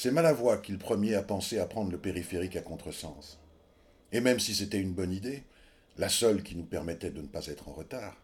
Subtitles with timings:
[0.00, 3.40] C'est Malavoie qui le premier a pensé à prendre le périphérique à contresens.
[4.12, 5.42] Et même si c'était une bonne idée,
[5.96, 8.16] la seule qui nous permettait de ne pas être en retard,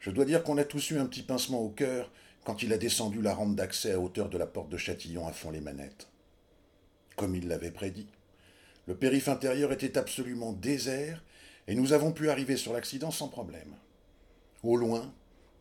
[0.00, 2.12] je dois dire qu'on a tous eu un petit pincement au cœur
[2.44, 5.32] quand il a descendu la rampe d'accès à hauteur de la porte de Châtillon à
[5.32, 6.08] fond les manettes.
[7.16, 8.08] Comme il l'avait prédit,
[8.86, 11.24] le périph' intérieur était absolument désert
[11.68, 13.76] et nous avons pu arriver sur l'accident sans problème.
[14.62, 15.10] Au loin,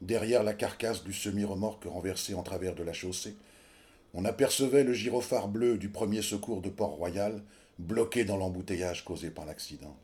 [0.02, 3.38] derrière la carcasse du semi-remorque renversé en travers de la chaussée,
[4.18, 7.40] on apercevait le gyrophare bleu du premier secours de Port-Royal
[7.78, 9.96] bloqué dans l'embouteillage causé par l'accident.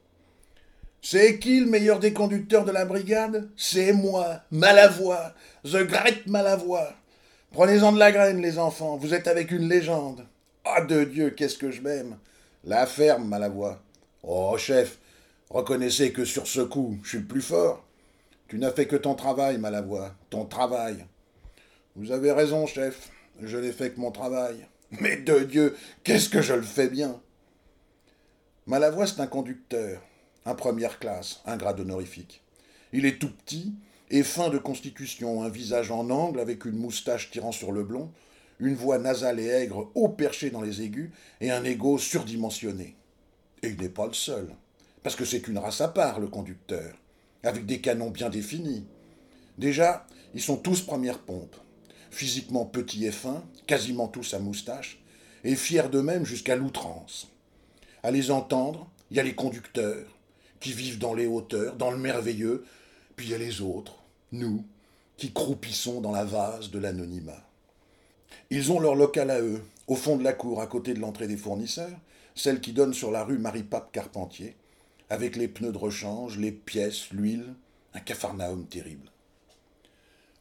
[1.02, 3.50] C'est qui le meilleur des conducteurs de la brigade?
[3.58, 6.94] C'est moi, Malavoie, The Great Malavoie.
[7.52, 10.28] Prenez-en de la graine, les enfants, vous êtes avec une légende.
[10.64, 12.18] Ah de Dieu, qu'est-ce que je m'aime
[12.64, 13.82] La ferme, Malavoie.
[14.22, 15.00] Oh, chef,
[15.50, 17.84] reconnaissez que sur ce coup, je suis le plus fort.
[18.48, 21.04] Tu n'as fait que ton travail, Malavoie, ton travail.
[21.96, 23.10] Vous avez raison, chef,
[23.42, 24.68] je n'ai fait que mon travail.
[25.00, 27.20] Mais de Dieu, qu'est-ce que je le fais bien?
[28.68, 30.02] Malavoie, c'est un conducteur,
[30.46, 32.44] un première classe, un grade honorifique.
[32.94, 33.74] Il est tout petit
[34.12, 38.12] et fin de constitution, un visage en angle avec une moustache tirant sur le blond,
[38.60, 41.10] une voix nasale et aigre haut perché dans les aigus
[41.42, 42.96] et un ego surdimensionné.
[43.64, 44.48] Et il n'est pas le seul,
[45.02, 46.94] parce que c'est une race à part, le conducteur,
[47.44, 48.86] avec des canons bien définis.
[49.58, 51.56] Déjà, ils sont tous première pompe,
[52.14, 55.00] physiquement petits et fins, quasiment tous à moustache,
[55.44, 57.30] et fiers d'eux-mêmes jusqu'à l'outrance.
[58.04, 60.08] À les entendre, il y a les conducteurs,
[60.60, 62.66] qui vivent dans les hauteurs, dans le merveilleux,
[63.16, 63.96] puis il y a les autres,
[64.32, 64.64] nous,
[65.18, 67.44] qui croupissons dans la vase de l'anonymat.
[68.50, 71.28] Ils ont leur local à eux, au fond de la cour, à côté de l'entrée
[71.28, 71.98] des fournisseurs,
[72.36, 74.56] celle qui donne sur la rue Marie-Pape Carpentier,
[75.10, 77.56] avec les pneus de rechange, les pièces, l'huile,
[77.94, 79.12] un capharnaüm terrible.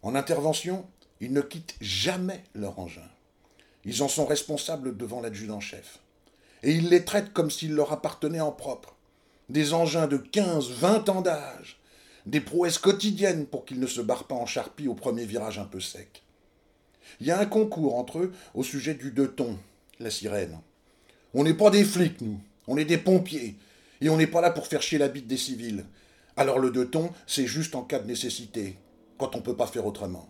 [0.03, 0.87] En intervention,
[1.23, 3.09] ils ne quittent jamais leur engin.
[3.84, 6.01] Ils en sont responsables devant l'adjudant-chef
[6.65, 8.97] et ils les traitent comme s'ils leur appartenaient en propre.
[9.48, 11.78] Des engins de 15, 20 ans d'âge,
[12.27, 15.65] des prouesses quotidiennes pour qu'ils ne se barrent pas en charpie au premier virage un
[15.65, 16.25] peu sec.
[17.21, 19.59] Il y a un concours entre eux au sujet du deux tons,
[20.00, 20.59] la sirène.
[21.34, 23.56] On n'est pas des flics, nous, on est des pompiers,
[24.00, 25.84] et on n'est pas là pour faire chier la bite des civils.
[26.37, 28.77] Alors le deux tons, c'est juste en cas de nécessité,
[29.19, 30.28] quand on ne peut pas faire autrement.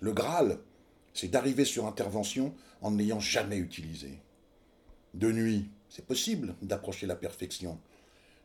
[0.00, 0.58] Le Graal,
[1.12, 4.20] c'est d'arriver sur intervention en n'ayant jamais utilisé.
[5.14, 7.78] De nuit, c'est possible d'approcher la perfection.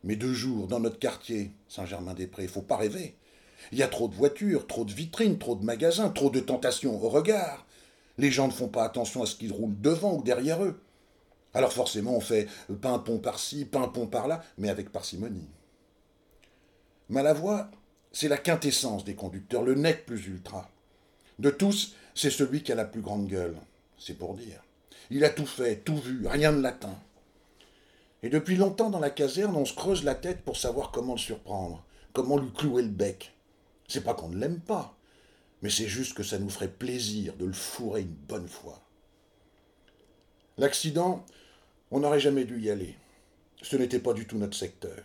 [0.03, 3.15] Mais de jour, dans notre quartier, Saint-Germain-des-Prés, faut pas rêver.
[3.71, 7.01] Il y a trop de voitures, trop de vitrines, trop de magasins, trop de tentations
[7.01, 7.65] au regard.
[8.17, 10.81] Les gens ne font pas attention à ce qu'ils roulent devant ou derrière eux.
[11.53, 12.47] Alors forcément, on fait
[12.81, 15.49] pimpon par-ci, pimpon par-là, mais avec parcimonie.
[17.09, 17.69] Malavoie,
[18.11, 20.69] c'est la quintessence des conducteurs, le net plus ultra.
[21.43, 23.57] De tous, c'est celui qui a la plus grande gueule.
[23.97, 24.63] C'est pour dire.
[25.09, 26.97] Il a tout fait, tout vu, rien ne l'atteint.
[28.23, 31.19] Et depuis longtemps dans la caserne, on se creuse la tête pour savoir comment le
[31.19, 31.83] surprendre,
[32.13, 33.33] comment lui clouer le bec.
[33.89, 34.95] C'est pas qu'on ne l'aime pas,
[35.61, 38.79] mais c'est juste que ça nous ferait plaisir de le fourrer une bonne fois.
[40.57, 41.25] L'accident,
[41.91, 42.95] on n'aurait jamais dû y aller.
[43.61, 45.03] Ce n'était pas du tout notre secteur.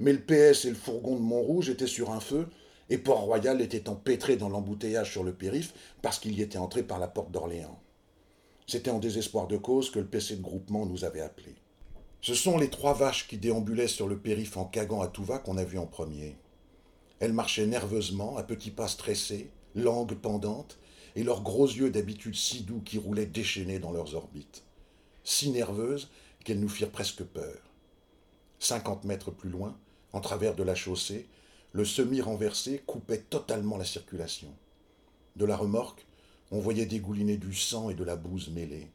[0.00, 2.48] Mais le PS et le fourgon de Montrouge étaient sur un feu,
[2.90, 6.98] et Port-Royal était empêtré dans l'embouteillage sur le périph' parce qu'il y était entré par
[6.98, 7.80] la porte d'Orléans.
[8.66, 11.54] C'était en désespoir de cause que le PC de groupement nous avait appelés.
[12.20, 15.38] Ce sont les trois vaches qui déambulaient sur le périph' en cagant à tout va
[15.38, 16.36] qu'on a vu en premier.
[17.20, 20.78] Elles marchaient nerveusement, à petits pas stressés, langues pendantes,
[21.16, 24.64] et leurs gros yeux d'habitude si doux qui roulaient déchaînés dans leurs orbites.
[25.24, 26.10] Si nerveuses
[26.44, 27.58] qu'elles nous firent presque peur.
[28.58, 29.78] Cinquante mètres plus loin,
[30.12, 31.28] en travers de la chaussée,
[31.72, 34.52] le semi renversé coupait totalement la circulation.
[35.36, 36.06] De la remorque,
[36.50, 38.90] on voyait dégouliner du sang et de la bouse mêlée.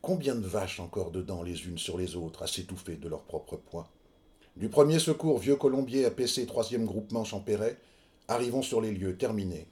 [0.00, 3.56] Combien de vaches encore dedans les unes sur les autres à s'étouffer de leur propre
[3.56, 3.90] poids?
[4.56, 7.78] Du premier secours Vieux Colombier à PC troisième groupement Champéret,
[8.28, 9.66] arrivons sur les lieux, terminés.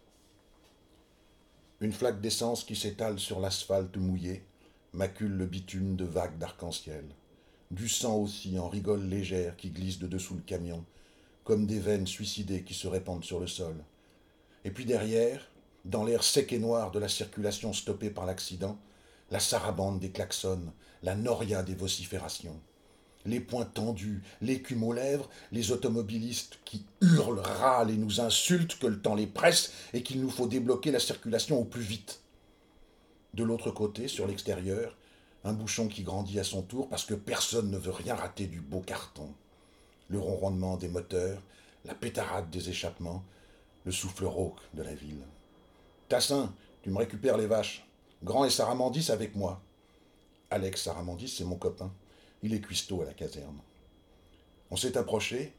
[1.80, 4.42] Une flaque d'essence qui s'étale sur l'asphalte mouillé,
[4.92, 7.04] macule le bitume de vagues d'arc-en-ciel.
[7.70, 10.84] Du sang aussi en rigole légère qui glisse de dessous le camion,
[11.48, 13.82] comme des veines suicidées qui se répandent sur le sol.
[14.66, 15.50] Et puis derrière,
[15.86, 18.78] dans l'air sec et noir de la circulation stoppée par l'accident,
[19.30, 22.60] la sarabande des klaxons, la noria des vociférations.
[23.24, 28.86] Les poings tendus, l'écume aux lèvres, les automobilistes qui hurlent, râlent et nous insultent que
[28.86, 32.20] le temps les presse et qu'il nous faut débloquer la circulation au plus vite.
[33.32, 34.98] De l'autre côté, sur l'extérieur,
[35.44, 38.60] un bouchon qui grandit à son tour parce que personne ne veut rien rater du
[38.60, 39.32] beau carton.
[40.08, 41.40] Le ronronnement des moteurs,
[41.84, 43.22] la pétarade des échappements,
[43.84, 45.22] le souffle rauque de la ville.
[46.08, 47.86] Tassin, tu me récupères les vaches.
[48.24, 49.60] Grand et Saramandis avec moi.
[50.50, 51.92] Alex Saramandis, c'est mon copain.
[52.42, 53.58] Il est cuistot à la caserne.
[54.70, 55.52] On s'est approché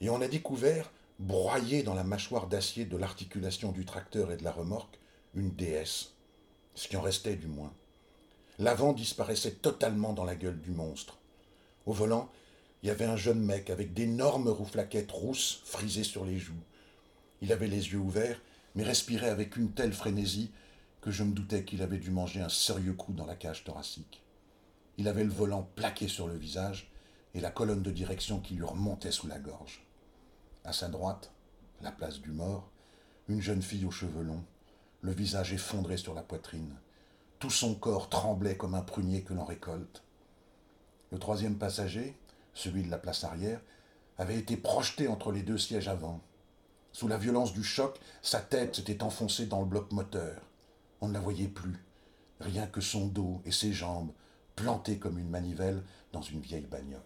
[0.00, 4.44] et on a découvert, broyée dans la mâchoire d'acier de l'articulation du tracteur et de
[4.44, 4.98] la remorque,
[5.34, 6.12] une déesse.
[6.74, 7.72] Ce qui en restait du moins.
[8.58, 11.18] L'avant disparaissait totalement dans la gueule du monstre.
[11.86, 12.30] Au volant,
[12.84, 16.52] il y avait un jeune mec avec d'énormes rouflaquettes rousses frisées sur les joues.
[17.40, 18.42] Il avait les yeux ouverts,
[18.74, 20.50] mais respirait avec une telle frénésie
[21.00, 24.22] que je me doutais qu'il avait dû manger un sérieux coup dans la cage thoracique.
[24.98, 26.92] Il avait le volant plaqué sur le visage
[27.32, 29.82] et la colonne de direction qui lui remontait sous la gorge.
[30.62, 31.32] À sa droite,
[31.80, 32.68] la place du mort,
[33.28, 34.44] une jeune fille aux cheveux longs,
[35.00, 36.74] le visage effondré sur la poitrine.
[37.38, 40.02] Tout son corps tremblait comme un prunier que l'on récolte.
[41.12, 42.14] Le troisième passager,
[42.54, 43.60] celui de la place arrière,
[44.18, 46.20] avait été projeté entre les deux sièges avant.
[46.92, 50.40] Sous la violence du choc, sa tête s'était enfoncée dans le bloc moteur.
[51.00, 51.84] On ne la voyait plus,
[52.40, 54.12] rien que son dos et ses jambes,
[54.54, 57.00] plantés comme une manivelle dans une vieille bagnole.